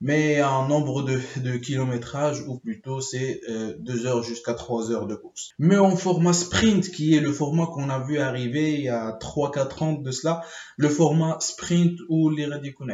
mais 0.00 0.40
un 0.40 0.68
nombre 0.68 1.02
de, 1.02 1.18
de 1.40 1.56
kilométrage, 1.56 2.42
ou 2.46 2.58
plutôt 2.58 3.00
c'est 3.00 3.40
euh, 3.48 3.74
2 3.78 4.06
heures 4.06 4.22
jusqu'à 4.22 4.52
3 4.52 4.90
heures 4.90 5.06
de 5.06 5.14
course. 5.14 5.50
Mais 5.58 5.78
en 5.78 5.96
format 5.96 6.34
sprint, 6.34 6.90
qui 6.90 7.14
est 7.14 7.20
le 7.20 7.32
format 7.32 7.66
qu'on 7.66 7.88
a 7.88 8.00
vu 8.00 8.18
arriver 8.18 8.74
il 8.74 8.82
y 8.82 8.88
a 8.88 9.12
3-4 9.12 9.84
ans 9.84 9.92
de 9.94 10.10
cela, 10.10 10.44
le 10.76 10.90
format 10.90 11.38
sprint 11.40 11.98
où 12.10 12.28
les 12.28 12.46
radicaux 12.46 12.84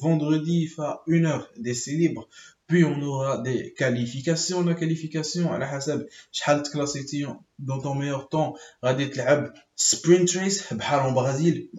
vendredi, 0.00 0.62
il 0.62 0.68
fait 0.68 0.82
une 1.08 1.26
heure 1.26 1.48
d'essai 1.56 1.92
libre, 1.92 2.28
puis 2.68 2.84
on 2.84 3.00
aura 3.02 3.38
des 3.38 3.74
qualifications, 3.74 4.62
la 4.64 4.74
qualification 4.74 5.52
à 5.52 5.58
la 5.58 5.68
hasab, 5.72 6.06
شحال 6.32 6.62
تكلاسيتي 6.62 7.26
dans 7.58 7.80
ton 7.80 7.94
meilleur 7.94 8.28
temps, 8.28 8.54
غادي 8.84 9.06
تلعب 9.06 9.52
sprint 9.76 10.30
race 10.30 10.74
بحال 10.74 11.00
en 11.00 11.12
Brésil, 11.12 11.70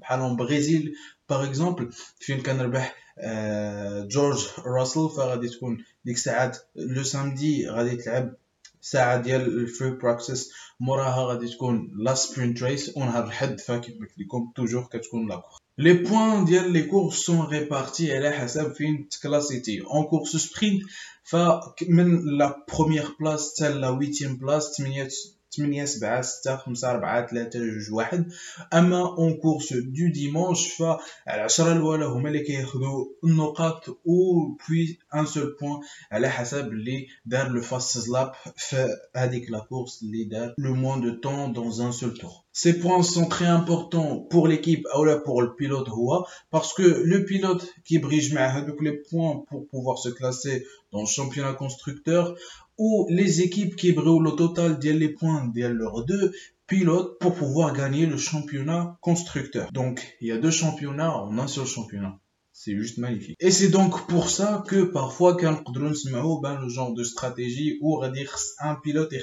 بحال 0.00 0.20
en 0.20 0.34
Brésil 0.34 0.92
par 1.26 1.44
exemple, 1.44 1.90
فين 2.20 2.40
كان 2.40 2.60
ربح 2.60 2.94
جورج 4.07 4.47
راسل 4.65 5.09
فغادي 5.09 5.49
تكون 5.49 5.83
ديك 6.05 6.15
الساعات 6.15 6.57
لو 6.75 7.03
سامدي 7.03 7.69
غادي 7.69 7.95
تلعب 7.95 8.35
ساعة 8.81 9.21
ديال 9.21 9.41
الفري 9.41 9.89
براكسيس. 9.91 10.51
موراها 10.79 11.23
غادي 11.25 11.47
تكون 11.47 11.91
لا 11.97 12.15
سبرينت 12.15 12.63
ريس 12.63 12.97
ونهار 12.97 13.23
الحد 13.23 13.59
فكيف 13.59 13.99
قلت 13.99 14.11
لكم 14.19 14.51
توجور 14.55 14.83
كتكون 14.83 15.27
لا 15.29 15.35
كورس 15.35 15.57
لي 15.77 15.93
بوين 15.93 16.45
ديال 16.45 16.71
لي 16.71 16.83
كورس 16.83 17.15
سون 17.15 17.45
ريبارتي 17.45 18.15
على 18.15 18.31
حسب 18.31 18.73
فين 18.73 19.09
تكلاسيتي 19.09 19.81
اون 19.81 20.03
كورس 20.03 20.35
سبرينت 20.35 20.83
فمن 21.23 22.37
لا 22.37 22.65
بروميير 22.73 23.15
بلاص 23.19 23.55
حتى 23.55 23.69
لا 23.73 23.89
ويتيام 23.89 24.37
بلاص 24.37 24.77
8 24.77 25.07
8 25.54 25.86
7 25.86 26.22
6 26.22 26.56
5 26.56 26.90
4 26.90 27.26
3 27.26 27.48
2 27.48 27.92
1 27.92 28.32
اما 28.74 29.00
اون 29.18 29.34
كورس 29.34 29.72
دو 29.72 30.08
ديمونش 30.14 30.72
فالعشرة 30.72 31.72
الاولى 31.72 32.04
هما 32.04 32.28
اللي 32.28 32.44
كياخذوا 32.44 33.04
النقاط 33.24 33.88
و 33.88 34.46
بوي 34.68 34.98
ان 35.14 35.26
سول 35.26 35.56
بوين 35.60 35.80
على 36.12 36.30
حسب 36.30 36.72
اللي 36.72 37.06
دار 37.24 37.48
لو 37.48 37.60
فاست 37.60 38.08
لاب 38.08 38.32
في 38.56 38.96
هذيك 39.16 39.50
لا 39.50 39.58
كورس 39.58 40.02
اللي 40.02 40.24
دار 40.24 40.54
لو 40.58 40.74
موان 40.74 41.00
دو 41.00 41.20
طون 41.20 41.52
دون 41.52 41.86
ان 41.86 41.92
سول 41.92 42.14
تور 42.14 42.30
Ces 42.52 42.74
points 42.80 43.04
sont 43.04 43.26
très 43.26 43.46
importants 43.46 44.12
pour 44.28 44.48
l'équipe 44.48 44.84
ou 44.98 45.06
pour 45.24 45.40
le 45.40 45.54
pilote 45.54 45.88
parce 46.50 46.72
que 46.72 46.82
le 46.82 47.24
pilote 47.24 47.64
qui 47.84 48.00
brige 48.00 48.34
avec 48.34 48.74
les 48.80 48.96
points 49.08 49.44
pour 49.48 49.68
pouvoir 49.68 49.98
se 49.98 50.08
classer 50.08 50.66
dans 50.90 51.02
le 51.02 51.06
championnat 51.06 51.54
constructeur 51.54 52.34
ou 52.77 53.07
les 53.09 53.41
équipes 53.41 53.75
qui 53.75 53.93
brûlent 53.93 54.23
le 54.23 54.31
total 54.31 54.79
des 54.79 55.09
points 55.09 55.47
de 55.47 55.65
leurs 55.67 56.05
deux 56.05 56.31
pilotes 56.67 57.19
pour 57.19 57.35
pouvoir 57.35 57.73
gagner 57.73 58.05
le 58.05 58.17
championnat 58.17 58.97
constructeur. 59.01 59.71
Donc, 59.71 60.17
il 60.21 60.27
y 60.27 60.31
a 60.31 60.37
deux 60.37 60.51
championnats 60.51 61.15
en 61.15 61.37
un 61.37 61.47
seul 61.47 61.65
championnat. 61.65 62.19
C'est 62.57 62.71
juste 62.71 62.99
magnifique. 62.99 63.35
Et 63.41 63.51
c'est 63.51 63.67
donc 63.67 64.07
pour 64.07 64.29
ça 64.29 64.63
que 64.65 64.85
parfois, 64.85 65.35
quand 65.35 65.61
on 65.67 65.73
ben, 66.39 66.57
le 66.61 66.69
genre 66.69 66.93
de 66.93 67.03
stratégie 67.03 67.77
où 67.81 68.01
un 68.59 68.75
pilote 68.75 69.11
et 69.11 69.19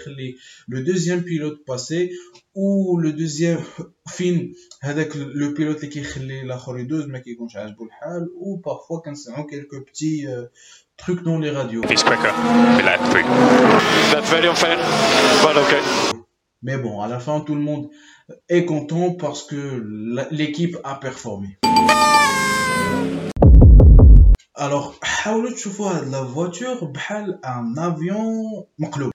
le 0.68 0.84
deuxième 0.84 1.24
pilote 1.24 1.64
passé 1.64 2.12
ou 2.54 2.98
le 2.98 3.14
deuxième 3.14 3.58
fin 4.06 4.36
avec 4.82 5.14
le 5.14 5.54
pilote 5.54 5.80
qui 5.88 6.00
est 6.00 6.44
la 6.44 6.58
mais 7.08 7.22
qui 7.22 7.34
ou 8.36 8.58
parfois 8.58 9.00
quand 9.02 9.16
c'est 9.16 9.32
quelques 9.44 9.82
petits 9.86 10.26
euh, 10.26 10.44
trucs 10.98 11.22
dans 11.22 11.38
les 11.38 11.50
radios. 11.50 11.80
Mais 16.60 16.76
bon, 16.76 17.00
à 17.00 17.08
la 17.08 17.18
fin, 17.18 17.40
tout 17.40 17.54
le 17.54 17.62
monde 17.62 17.88
est 18.50 18.66
content 18.66 19.14
parce 19.14 19.42
que 19.42 19.82
l'équipe 20.30 20.76
a 20.84 20.96
performé 20.96 21.58
Alors, 24.61 24.95
la 25.25 26.21
voiture 26.21 26.85
بحال 26.85 27.39
un 27.43 27.77
avion 27.77 28.67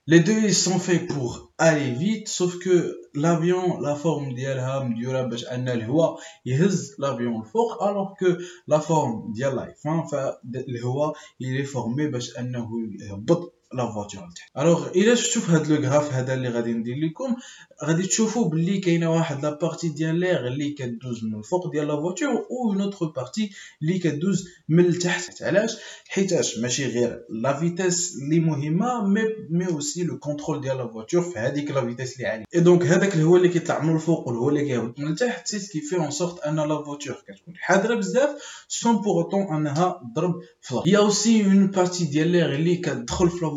Les 0.07 0.21
deux 0.21 0.45
ils 0.45 0.55
sont 0.55 0.79
faits 0.79 1.09
pour 1.09 1.53
aller 1.59 1.91
vite 1.93 2.29
sauf 2.29 2.59
que 2.59 2.97
l'avion 3.15 3.81
la 3.81 3.95
forme 3.97 4.35
ديالها 4.35 4.85
مديوره 4.85 5.23
باش 5.23 5.45
ان 5.45 5.69
الهواء 5.69 6.19
يهز 6.47 6.97
l'avion 7.01 7.43
الفوق 7.43 7.83
alors 7.83 8.15
que 8.19 8.39
la 8.69 8.81
forme 8.81 9.33
ديال 9.35 9.57
لايفون 9.57 10.03
فالهواء 10.07 11.13
il 11.41 11.61
est 11.61 11.71
formé 11.75 12.07
باش 12.13 12.39
انه 12.39 12.69
يهبط 13.01 13.56
لا 13.74 13.92
فواتور 13.92 14.28
لتحت 14.28 14.52
الوغ 14.58 14.88
إلا 14.88 15.16
شفتو 15.16 15.40
في 15.40 15.52
هاد 15.52 15.68
لو 15.68 15.90
غراف 15.90 16.14
هذا 16.14 16.34
اللي 16.34 16.50
غادي 16.50 16.74
ندير 16.74 16.96
لكم 16.96 17.36
غادي 17.84 18.04
تشوفوا 18.08 18.50
باللي 18.50 18.78
كاينة 18.80 19.12
واحد 19.12 19.46
لا 19.46 19.58
بارتي 19.62 19.90
ديال 19.90 20.16
ليغ 20.16 20.48
اللي 20.48 20.70
كدوز 20.70 21.24
من 21.24 21.36
الفوق 21.40 21.72
ديال 21.72 21.88
لا 21.88 21.96
فواتور 21.96 22.30
و 22.30 22.48
اون 22.52 22.82
اوتر 22.82 23.06
بارتي 23.06 23.52
اللي 23.82 24.00
كدوز 24.00 24.48
من 24.70 24.86
التحت. 24.86 25.44
علاش؟ 25.44 25.78
حيتاش 26.08 26.58
ماشي 26.60 26.86
غير 26.86 27.26
لا 27.30 27.60
فيتاس 27.60 28.16
اللي 28.22 28.40
مهمة 28.40 29.08
مي 29.08 29.22
مي 29.50 29.68
اوسي 29.68 30.04
لو 30.04 30.20
كونترول 30.20 30.62
ديال 30.62 30.78
لا 30.78 30.88
فواتور 30.88 31.22
في 31.22 31.40
هذيك 31.40 31.72
لا 31.72 31.86
فيتاس 31.86 32.14
اللي 32.16 32.28
عالية. 32.28 32.46
اي 32.56 32.60
دونك 32.60 32.84
هذاك 32.86 33.16
الهواء 33.16 33.38
اللي 33.38 33.50
كيطلع 33.50 33.84
من 33.84 33.96
الفوق 33.96 34.28
والهواء 34.28 34.50
اللي 34.50 34.66
كيهبط 34.66 35.00
من 35.00 35.08
التحت 35.08 35.48
سي 35.48 35.60
سكي 35.60 35.82
في 35.82 35.96
اون 35.96 36.12
سورت 36.12 36.40
أن 36.40 36.56
لا 36.56 36.84
فواتور 36.84 37.16
كتكون 37.28 37.54
حاضرة 37.58 37.96
بزاف 37.96 38.30
سون 38.68 38.96
بور 38.98 39.24
اوتون 39.24 39.56
أنها 39.56 40.02
تضرب 40.14 40.36
في 40.62 40.82
يا 40.86 40.98
اوسي 40.98 41.46
اون 41.46 41.68
بارتي 41.68 42.06
ديال 42.06 42.28
ليغ 42.28 42.56
اللي 42.56 42.76
كتدخل 42.76 43.30
في 43.30 43.44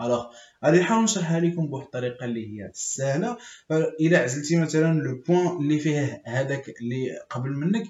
الوغ 0.00 0.26
غادي 0.64 0.80
نحاول 0.80 1.04
نشرحها 1.04 1.40
لكم 1.40 1.66
بواحد 1.66 1.84
الطريقة 1.84 2.24
اللي 2.24 2.46
هي 2.46 2.70
سهله 2.74 3.36
الا 3.70 4.18
عزلتي 4.18 4.60
مثلا 4.60 5.00
لو 5.00 5.22
بوين 5.28 5.46
اللي 5.46 5.78
فيه 5.78 6.22
هذاك 6.26 6.68
اللي 6.80 7.18
قبل 7.30 7.50
منك 7.50 7.84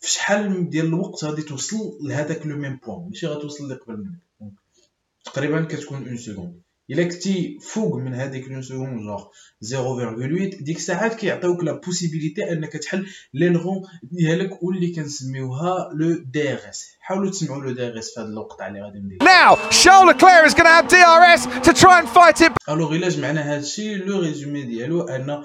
في 0.00 0.10
شحال 0.10 0.70
ديال 0.70 0.86
الوقت 0.86 1.24
غادي 1.24 1.42
توصل 1.42 1.98
لهذاك 2.02 2.46
لو 2.46 2.56
ميم 2.56 2.80
بوين 2.86 3.08
ماشي 3.08 3.26
غتوصل 3.26 3.64
اللي 3.64 3.74
قبل 3.74 3.96
منك 3.96 4.52
تقريبا 5.24 5.64
كتكون 5.64 6.08
اون 6.08 6.16
سكوند 6.16 6.62
الا 6.91 7.03
كنتي 7.03 7.59
فوق 7.61 7.95
من 7.95 8.13
هذيك 8.13 8.47
لو 8.47 8.61
سكوند 8.61 8.99
جوغ 8.99 9.25
0.8 10.15 10.63
ديك 10.63 10.77
الساعات 10.77 11.15
كيعطيوك 11.15 11.63
لا 11.63 11.71
بوسيبيليتي 11.71 12.51
انك 12.51 12.73
تحل 12.73 13.07
ليلغون 13.33 13.81
ديالك 14.03 14.63
واللي 14.63 14.91
كنسميوها 14.95 15.89
لو 15.93 16.17
دي 16.25 16.53
ار 16.53 16.59
اس 16.69 16.85
حاولوا 16.99 17.31
تسمعوا 17.31 17.63
لو 17.63 17.71
دي 17.71 17.87
ار 17.87 17.99
اس 17.99 18.13
في 18.13 18.19
هذا 18.19 18.29
الوقت 18.29 18.61
اللي 18.61 18.81
غادي 18.81 18.99
ندير 18.99 19.17
Now 19.23 19.55
Charles 19.55 20.07
Leclerc 20.11 20.45
is 20.47 20.53
going 20.53 20.69
to 20.71 20.75
have 20.79 20.87
DRS 20.87 21.41
to 21.67 21.73
try 21.73 21.99
and 21.99 22.09
fight 22.09 22.41
it 22.41 22.51
الوغ 22.69 22.95
الا 22.95 23.09
جمعنا 23.09 23.41
هذا 23.41 23.59
الشيء 23.59 23.95
لو 23.95 24.19
ريزومي 24.19 24.63
ديالو 24.63 25.01
ان 25.01 25.43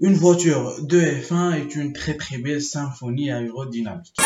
Une 0.00 0.14
voiture 0.14 0.74
de 0.82 1.00
F1 1.00 1.52
est 1.54 1.76
une 1.76 1.92
très 1.92 2.16
très 2.16 2.38
belle 2.38 2.60
symphonie 2.60 3.30
aérodynamique. 3.30 4.16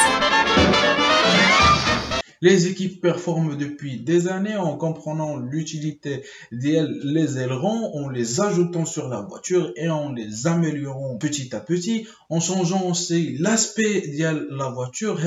Les 2.43 2.67
équipes 2.67 2.99
performent 2.99 3.55
depuis 3.55 4.01
des 4.01 4.27
années 4.27 4.57
en 4.57 4.75
comprenant 4.75 5.37
l'utilité 5.37 6.25
des 6.51 7.37
ailerons, 7.37 7.95
en 7.95 8.09
les 8.09 8.41
ajoutant 8.41 8.83
sur 8.83 9.07
la 9.07 9.21
voiture 9.21 9.71
et 9.77 9.87
en 9.87 10.11
les 10.11 10.45
améliorant 10.45 11.15
petit 11.15 11.55
à 11.55 11.61
petit, 11.61 12.05
en 12.27 12.41
changeant 12.41 12.89
aussi 12.89 13.37
l'aspect 13.37 14.01
de 14.01 14.57
la 14.57 14.67
voiture, 14.67 15.21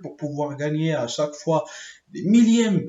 pour 0.00 0.16
pouvoir 0.16 0.56
gagner 0.56 0.94
à 0.94 1.08
chaque 1.08 1.34
fois 1.34 1.64
des 2.12 2.22
millièmes 2.22 2.86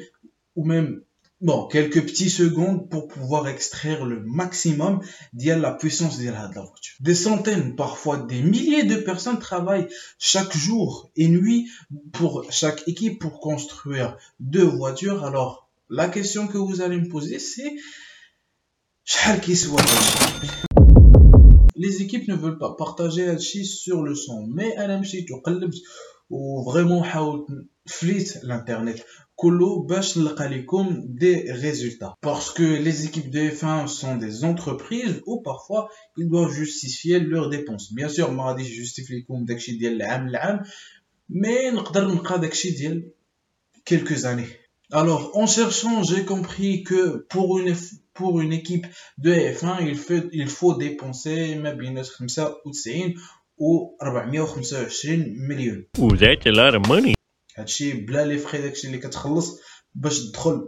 ou 0.56 0.64
même 0.64 1.02
bon, 1.46 1.68
quelques 1.68 2.02
petits 2.02 2.32
secondes 2.32 2.90
pour 2.90 3.08
pouvoir 3.08 3.48
extraire 3.48 4.04
le 4.04 4.20
maximum 4.20 5.00
de 5.34 5.52
la 5.52 5.72
puissance 5.72 6.18
de 6.18 6.30
la 6.32 6.48
voiture. 6.48 6.96
Des 7.02 7.14
centaines, 7.14 7.76
parfois 7.76 8.18
des 8.18 8.42
milliers 8.42 8.84
de 8.84 8.96
personnes 8.96 9.38
travaillent 9.38 9.88
chaque 10.18 10.58
jour 10.58 11.12
et 11.16 11.28
nuit 11.28 11.70
pour 12.14 12.46
chaque 12.52 12.88
équipe 12.88 13.20
pour 13.20 13.40
construire 13.40 14.18
deux 14.40 14.64
voitures. 14.64 15.24
Alors, 15.24 15.70
la 15.92 16.10
question 16.10 16.48
que 16.48 16.58
vous 16.58 16.82
allez 16.82 16.98
me 16.98 17.10
poser, 17.10 17.38
c'est 17.38 17.76
les 21.76 22.02
équipes 22.02 22.28
ne 22.28 22.36
veulent 22.36 22.58
pas 22.58 22.74
partager 22.76 23.30
Alchi 23.30 23.66
sur 23.66 24.02
le 24.02 24.16
son, 24.16 24.48
mais 24.48 24.74
LMC, 24.78 25.28
ou 26.32 26.64
vraiment 26.64 27.06
flit 27.88 28.26
l'internet 28.42 29.06
كله 29.37 29.83
باش 29.83 30.19
نلقى 30.19 30.49
لكم 30.49 31.17
des 31.21 31.51
résultats 31.53 32.15
parce 32.21 32.51
que 32.51 32.63
les 32.87 33.07
équipes 33.07 33.31
de 33.31 33.41
F1 33.51 33.87
sont 33.87 34.17
des 34.17 34.45
entreprises 34.45 35.23
ou 35.27 35.41
parfois 35.41 35.89
ils 36.19 36.29
doivent 36.29 36.53
justifier 36.53 37.21
leurs 37.21 37.49
dépenses 37.49 37.93
bien 37.95 38.09
sûr 38.09 38.31
ما 38.31 38.45
غاديش 38.45 38.69
justifier 38.81 39.15
لكم 39.15 39.45
داكشي 39.45 39.73
ديال 39.73 39.93
العام 39.93 40.29
لعام 40.29 40.61
mais 41.33 41.75
نقدر 41.75 42.05
نلقى 42.09 42.41
داكشي 42.41 42.71
ديال 42.71 43.11
quelques 43.91 44.25
années 44.25 44.53
alors 44.93 45.31
en 45.35 45.47
cherchant 45.47 46.03
j'ai 46.03 46.25
compris 46.25 46.83
que 46.83 47.27
pour 47.33 47.59
une 47.59 47.75
pour 48.15 48.41
une 48.41 48.53
équipe 48.53 48.87
de 49.19 49.33
F1 49.33 49.77
il 49.93 49.97
faut 49.97 50.23
il 50.33 50.49
faut 50.49 50.75
dépenser 50.75 51.55
ما 51.55 51.73
بين 51.73 52.03
95 52.03 53.15
و 53.59 53.97
425 54.01 55.35
مليون 55.49 55.85
Ooh, 55.99 56.17
that's 56.17 56.47
a 56.47 56.53
lot 56.53 56.75
of 56.75 56.87
money. 56.89 57.14
هادشي 57.58 57.94
بلا 57.94 58.26
لي 58.26 58.38
فري 58.38 58.62
داكشي 58.62 58.88
اللي 58.88 58.98
كتخلص 58.98 59.60
باش 59.96 60.20
تدخل 60.20 60.68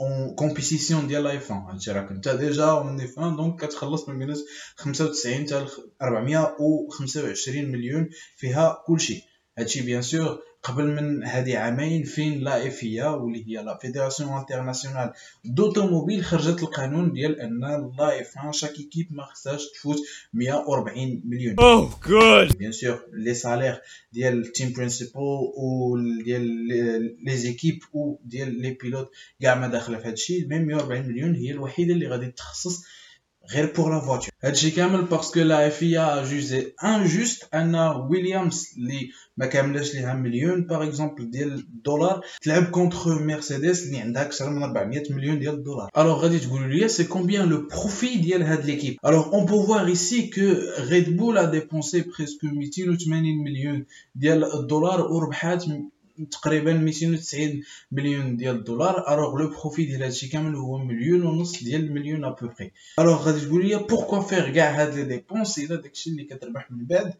اون 0.00 0.34
كومبيتيسيون 0.34 1.06
ديال 1.06 1.20
الايفون 1.20 1.56
هادشي 1.56 1.90
راك 1.90 2.10
انت 2.10 2.28
ديجا 2.28 2.64
اون 2.64 3.00
1 3.16 3.36
دونك 3.36 3.64
كتخلص 3.64 4.08
من 4.08 4.18
بين 4.18 4.34
95 4.76 5.46
حتى 5.46 5.66
425 6.02 7.64
مليون 7.64 8.08
فيها 8.36 8.82
كلشي. 8.86 9.22
هادشي 9.58 9.82
بيان 9.82 10.02
سور 10.02 10.38
قبل 10.62 10.86
من 10.86 11.24
هذه 11.24 11.58
عامين 11.58 12.02
فين 12.04 12.40
لا 12.40 12.66
افيا 12.66 13.06
واللي 13.08 13.44
هي 13.48 13.62
لا 13.64 13.78
فيدراسيون 13.82 14.38
انترناسيونال 14.38 15.12
دوتوموبيل 15.44 16.24
خرجت 16.24 16.62
القانون 16.62 17.12
ديال 17.12 17.40
أن 17.40 17.60
لا 17.98 18.20
إف 18.20 18.36
1 18.36 18.54
شاك 18.54 18.78
ايكيب 18.78 19.06
ما 19.10 19.22
خصهاش 19.24 19.62
تفوت 19.74 19.98
140 20.34 21.22
مليون 21.24 21.56
Oh, 21.56 21.90
good. 22.06 22.56
بيان 22.56 22.72
سور 22.72 23.04
لي 23.12 23.34
سالير 23.34 23.80
ديال 24.12 24.40
التيم 24.40 24.72
برينسيبال 24.72 25.22
و 25.56 25.96
ديال 26.24 26.42
لي 27.24 27.36
زيكيب 27.36 27.78
و 27.92 28.16
ديال 28.24 28.62
لي 28.62 28.70
بيلوت 28.82 29.10
كاع 29.42 29.54
ما 29.54 29.68
داخلة 29.68 29.98
في 29.98 30.08
هادشي 30.08 30.46
ميم 30.46 30.62
140 30.62 31.06
مليون 31.08 31.34
هي 31.34 31.50
الوحيدة 31.50 31.94
اللي 31.94 32.06
غادي 32.08 32.26
تخصص 32.26 32.84
غير 33.51 33.73
pour 33.73 33.89
la 33.89 33.99
voiture 33.99 34.29
هادشي 34.43 34.71
كامل 34.71 35.01
باسكو 35.01 35.39
لا 35.39 35.69
FIA 35.69 36.23
a 36.23 36.29
jugé 36.29 36.73
injuste 36.83 37.45
ان 37.53 37.75
ويليامز 38.09 38.73
اللي 38.77 39.09
ما 39.37 39.45
كاملاش 39.45 39.95
ليها 39.95 40.13
مليون 40.13 40.63
باغ 40.63 40.83
اكزومبل 40.83 41.31
ديال 41.31 41.53
الدولار 41.53 42.21
تلعب 42.41 42.63
كونتر 42.63 43.23
مرسيدس 43.23 43.83
اللي 43.85 43.99
عندها 43.99 44.21
اكثر 44.21 44.49
من 44.49 44.63
400 44.63 45.03
مليون 45.09 45.39
ديال 45.39 45.53
الدولار 45.53 45.89
الوغ 45.97 46.21
غادي 46.21 46.39
تقولوا 46.39 46.67
لي 46.67 46.87
سي 46.87 47.03
كومبيان 47.03 47.49
لو 47.49 47.67
بروفي 47.67 48.17
ديال 48.17 48.43
هاد 48.43 48.65
ليكيب 48.65 48.97
الوغ 49.05 49.33
اون 49.33 49.45
بو 49.45 49.65
فوار 49.65 49.85
ايسي 49.87 50.29
كو 50.29 50.41
ريد 50.89 51.17
بول 51.17 51.37
ا 51.37 51.45
ديبونسي 51.45 52.01
بريسكو 52.01 52.47
280 52.47 53.43
مليون 53.43 53.85
ديال 54.15 54.53
الدولار 54.59 55.01
وربحات 55.01 55.65
تقريبا 56.31 56.73
290 56.73 57.63
مليون 57.91 58.37
ديال 58.37 58.55
الدولار 58.55 59.13
الوغ 59.13 59.37
لو 59.37 59.49
بروفي 59.49 59.85
ديال 59.85 60.03
هادشي 60.03 60.27
كامل 60.27 60.55
هو 60.55 60.77
مليون 60.77 61.23
ونص 61.23 61.63
ديال 61.63 61.83
المليون 61.83 62.25
ابوبري 62.25 62.71
الوغ 62.99 63.23
غادي 63.23 63.45
تقول 63.45 63.67
لي 63.67 63.75
بوركوا 63.75 64.21
فير 64.21 64.53
كاع 64.53 64.81
هاد 64.81 64.95
لي 64.95 65.03
ديبونس 65.03 65.59
الا 65.59 65.75
داكشي 65.75 66.09
اللي 66.09 66.23
كتربح 66.23 66.71
من 66.71 66.85
بعد 66.85 67.13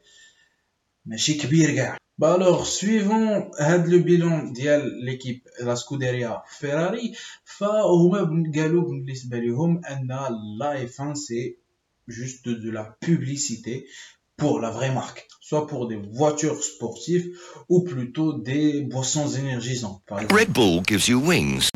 ماشي 1.05 1.34
كبير 1.34 1.75
كاع 1.75 1.98
با 2.17 2.36
الوغ 2.36 2.63
سويفون 2.63 3.51
هاد 3.60 3.88
لو 3.88 4.03
بيلون 4.03 4.53
ديال 4.53 5.05
ليكيب 5.05 5.41
لا 5.62 5.75
سكوديريا 5.75 6.44
فيراري 6.60 7.13
فهما 7.46 8.51
قالوا 8.55 8.84
بالنسبه 8.84 9.38
لهم 9.39 9.86
ان 9.86 10.08
لا 10.60 10.84
اف 10.84 11.00
1 11.00 11.15
سي 11.15 11.58
juste 12.08 12.50
de 12.50 12.70
la 12.70 12.86
publicité 13.05 13.86
pour 14.40 14.59
la 14.59 14.70
vraie 14.70 14.90
marque, 14.90 15.28
soit 15.42 15.66
pour 15.66 15.87
des 15.87 15.97
voitures 15.97 16.64
sportives 16.64 17.38
ou 17.68 17.82
plutôt 17.82 18.32
des 18.32 18.80
boissons 18.80 19.28
énergisantes. 19.28 20.02
Par 20.06 20.20
exemple. 20.20 20.40
Red 20.40 20.50
Bull 20.52 20.82
gives 20.88 21.09
you 21.09 21.20
wings. 21.20 21.68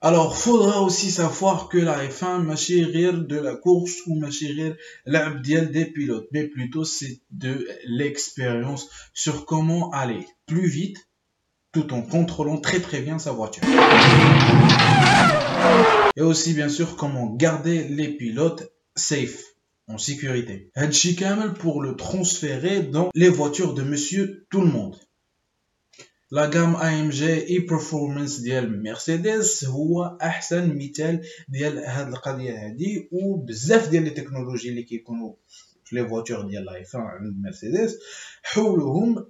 Alors, 0.00 0.36
faudra 0.36 0.80
aussi 0.80 1.10
savoir 1.10 1.68
que 1.68 1.78
la 1.78 2.06
F1 2.06 2.42
m'a 2.44 2.54
rire 2.54 3.24
de 3.24 3.36
la 3.36 3.56
course 3.56 3.96
ou 4.06 4.20
m'a 4.20 4.28
rire 4.28 4.76
l'abdiel 5.04 5.72
des 5.72 5.86
pilotes, 5.86 6.28
mais 6.30 6.44
plutôt 6.44 6.84
c'est 6.84 7.22
de 7.32 7.66
l'expérience 7.84 8.88
sur 9.12 9.44
comment 9.44 9.90
aller 9.90 10.24
plus 10.46 10.68
vite 10.68 11.08
tout 11.72 11.92
en 11.92 12.02
contrôlant 12.02 12.58
très 12.58 12.78
très 12.78 13.00
bien 13.00 13.18
sa 13.18 13.32
voiture. 13.32 13.64
Et 16.14 16.22
aussi 16.22 16.54
bien 16.54 16.68
sûr 16.68 16.94
comment 16.96 17.26
garder 17.34 17.82
les 17.88 18.08
pilotes 18.08 18.70
safe 18.94 19.42
en 19.87 19.97
sécurité. 19.97 20.71
هادشي 20.77 21.13
كامل 21.13 21.55
pour 21.55 21.83
le 21.83 21.95
transférer 21.95 22.83
dans 22.83 23.09
les 23.15 23.29
voitures 23.29 23.73
de 23.73 23.83
monsieur 23.83 24.45
tout 24.49 24.61
le 24.61 24.67
monde. 24.67 24.95
لا 26.31 26.49
جام 26.49 26.75
AMG 26.75 27.21
اي 27.21 27.67
performance 27.67 28.41
ديال 28.41 28.83
مرسيدس 28.83 29.65
هو 29.65 30.17
احسن 30.21 30.77
مثال 30.77 31.21
ديال 31.49 31.77
هاد 31.77 32.07
القضيه 32.07 32.65
هادي 32.65 33.09
وبزاف 33.11 33.89
ديال 33.89 34.03
لي 34.03 34.09
تكنولوجي 34.09 34.69
اللي 34.69 34.83
كيكونوا 34.83 35.33
في 35.85 35.95
لي 35.95 36.07
فواتور 36.07 36.41
ديال 36.47 36.65
لايفون 36.65 37.01
عند 37.01 37.41
مرسيدس 37.41 37.99
حولوهم 38.43 39.25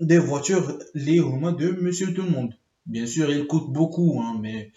دي 0.00 0.20
فواتور 0.20 0.78
اللي 0.96 1.18
هما 1.18 1.50
دو 1.50 1.72
مسيو 1.72 2.14
تو 2.14 2.22
الموند 2.22 2.52
بيان 2.86 3.06
سور 3.06 3.28
il 3.28 3.46
coûte 3.46 3.72
beaucoup 3.72 4.20
hein, 4.22 4.40
mais 4.42 4.72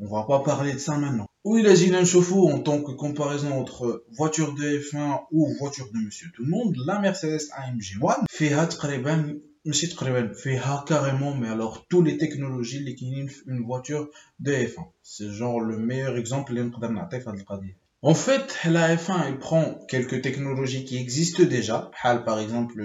on 0.00 0.06
va 0.06 0.22
pas 0.28 0.40
parler 0.50 0.72
de 0.72 0.78
ça 0.78 0.96
maintenant 0.98 1.28
ou 1.44 1.58
il 1.58 1.66
a 1.66 2.00
نشوفو 2.00 2.50
en 2.50 2.58
tant 2.58 2.82
que 2.82 2.92
comparaison 2.92 3.52
entre 3.60 4.04
voiture 4.18 4.54
de 4.54 4.78
F1 4.78 5.20
ou 5.30 5.48
voiture 5.58 5.88
de 5.94 5.98
monsieur 6.04 6.28
tout 6.34 6.44
le 6.44 6.50
monde 6.50 6.74
la 6.86 6.98
Mercedes 6.98 7.44
AMG 7.52 7.88
1 8.02 8.26
فيها 8.28 8.64
تقريبا 8.64 9.40
ماشي 9.64 9.86
تقريبا 9.86 10.32
فيها 10.32 10.84
carrément 10.88 11.34
mais 11.34 11.48
alors 11.48 11.86
tous 11.88 12.02
les 12.02 12.18
technologies 12.18 12.76
اللي 12.76 12.92
كاينين 12.92 13.26
في 13.26 13.44
une 13.44 13.66
voiture 13.66 14.08
de 14.40 14.52
F1 14.52 14.84
c'est 15.02 15.30
genre 15.30 15.60
le 15.60 15.78
meilleur 15.78 16.16
exemple 16.18 16.50
اللي 16.50 16.62
نقدر 16.62 16.88
نعطيه 16.88 17.18
في 17.18 17.30
هاد 17.30 17.38
القضيه 17.38 17.83
En 18.04 18.14
fait, 18.14 18.58
la 18.64 18.96
F1 18.96 19.26
elle 19.26 19.38
prend 19.38 19.78
quelques 19.86 20.22
technologies 20.22 20.86
qui 20.86 20.96
existent 20.96 21.42
déjà, 21.42 21.90
par 22.02 22.38
exemple 22.38 22.82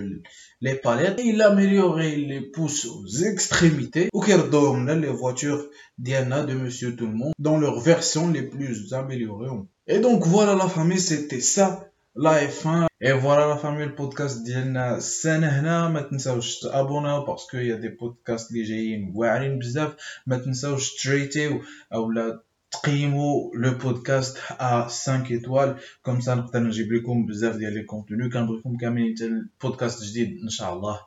les 0.60 0.76
palettes, 0.76 1.20
et 1.20 1.28
il 1.28 1.42
améliore, 1.42 2.02
il 2.02 2.28
les 2.28 2.42
pousse 2.42 2.86
aux 2.86 3.08
extrémités, 3.32 4.10
ou 4.14 4.20
qu'elle 4.20 4.50
donne 4.50 4.92
les 5.00 5.08
voitures 5.10 5.70
Diana 5.98 6.44
de 6.44 6.54
Monsieur 6.54 6.98
Tout 6.98 7.08
le 7.08 7.14
Monde 7.14 7.34
dans 7.40 7.58
leurs 7.58 7.80
versions 7.80 8.30
les 8.30 8.44
plus 8.44 8.94
améliorées. 8.94 9.58
Et 9.88 10.00
donc 10.00 10.26
voilà 10.26 10.54
la 10.56 10.68
famille, 10.68 11.00
c'était 11.00 11.40
ça 11.40 11.90
la 12.16 12.46
F1 12.46 12.88
et 13.02 13.12
voilà 13.12 13.48
la 13.48 13.58
famille 13.58 13.86
le 13.86 13.96
podcast 13.96 14.44
ديالنا 14.46 14.98
السنه 14.98 15.48
هنا 15.48 15.90
ما 15.90 16.02
تنساوش 16.02 16.60
تابوناو 16.60 17.26
باسكو 17.26 17.58
يا 17.58 17.76
دي 17.76 17.88
بودكاست 17.90 18.52
اللي 18.52 18.64
جايين 18.64 19.12
واعرين 19.16 19.60
بزاف 19.60 19.96
ما 20.28 20.38
تنساوش 20.38 21.04
تريتيو 21.04 21.62
اولا 21.94 22.42
تقيموا 22.72 23.56
لو 23.56 23.78
بودكاست 23.78 24.38
ا 24.52 24.82
5 24.88 25.26
ايطوال 25.32 25.78
كوم 26.02 26.20
سا 26.20 26.36
نقدر 26.36 26.60
نجيب 26.60 26.94
لكم 26.94 27.26
بزاف 27.26 27.56
ديال 27.56 27.74
لي 27.74 27.84
كونتوني 27.84 28.30
كنبغيكم 28.30 28.78
كاملين 28.78 29.16
حتى 29.16 29.26
البودكاست 29.26 30.04
جديد 30.04 30.42
ان 30.44 30.50
شاء 30.50 30.74
الله 30.74 31.00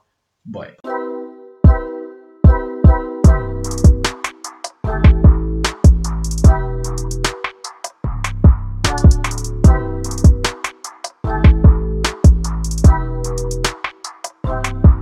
باي 0.44 0.76